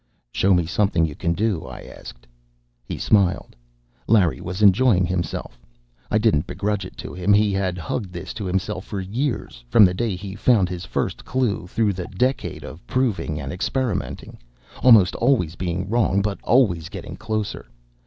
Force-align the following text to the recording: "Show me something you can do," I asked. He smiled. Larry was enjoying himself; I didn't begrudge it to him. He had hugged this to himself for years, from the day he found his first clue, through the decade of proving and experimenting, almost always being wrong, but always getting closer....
"Show 0.31 0.55
me 0.55 0.65
something 0.65 1.05
you 1.05 1.13
can 1.13 1.33
do," 1.33 1.67
I 1.67 1.81
asked. 1.83 2.25
He 2.83 2.97
smiled. 2.97 3.55
Larry 4.07 4.41
was 4.41 4.63
enjoying 4.63 5.05
himself; 5.05 5.59
I 6.09 6.17
didn't 6.17 6.47
begrudge 6.47 6.85
it 6.85 6.97
to 7.05 7.13
him. 7.13 7.33
He 7.33 7.53
had 7.53 7.77
hugged 7.77 8.11
this 8.11 8.33
to 8.33 8.45
himself 8.45 8.83
for 8.83 8.99
years, 8.99 9.63
from 9.69 9.85
the 9.85 9.93
day 9.93 10.15
he 10.15 10.33
found 10.33 10.69
his 10.69 10.85
first 10.85 11.23
clue, 11.23 11.67
through 11.67 11.93
the 11.93 12.07
decade 12.07 12.63
of 12.63 12.83
proving 12.87 13.39
and 13.39 13.53
experimenting, 13.53 14.39
almost 14.81 15.13
always 15.17 15.55
being 15.55 15.87
wrong, 15.87 16.23
but 16.23 16.39
always 16.41 16.89
getting 16.89 17.15
closer.... 17.15 17.67